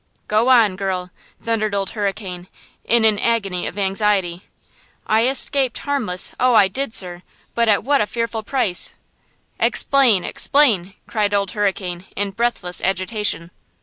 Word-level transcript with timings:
"Go 0.27 0.49
on, 0.49 0.77
girl!" 0.77 1.11
thundered 1.43 1.75
Old 1.75 1.91
Hurricane, 1.91 2.47
in 2.83 3.05
an 3.05 3.19
agony 3.19 3.67
of 3.67 3.77
anxiety. 3.77 4.41
"I 5.05 5.27
escaped 5.27 5.77
harmless–oh, 5.77 6.55
I 6.55 6.67
did, 6.67 6.95
sir–but 6.95 7.69
at 7.69 7.83
what 7.83 8.01
a 8.01 8.07
fearful 8.07 8.41
price!" 8.41 8.95
"Explain! 9.59 10.23
Explain!" 10.23 10.95
cried 11.05 11.35
Old 11.35 11.51
Hurricane, 11.51 12.05
in 12.15 12.31
breathless 12.31 12.81
agitation. 12.81 13.51